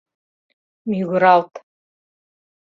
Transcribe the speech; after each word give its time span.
Мӱгыралт 0.89 1.49